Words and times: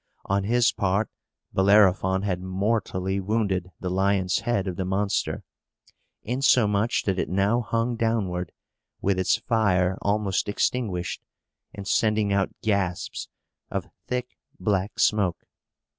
On 0.25 0.45
his 0.45 0.71
part, 0.71 1.11
Bellerophon 1.53 2.23
had 2.23 2.41
mortally 2.41 3.19
wounded 3.19 3.69
the 3.79 3.91
lion's 3.91 4.39
head 4.39 4.65
of 4.65 4.75
the 4.75 4.83
monster, 4.83 5.43
insomuch 6.23 7.03
that 7.03 7.19
it 7.19 7.29
now 7.29 7.61
hung 7.61 7.97
downward, 7.97 8.51
with 8.99 9.19
its 9.19 9.37
fire 9.37 9.99
almost 10.01 10.49
extinguished, 10.49 11.21
and 11.71 11.87
sending 11.87 12.33
out 12.33 12.49
gasps 12.63 13.27
of 13.69 13.89
thick 14.07 14.39
black 14.59 14.97
smoke. 14.99 15.43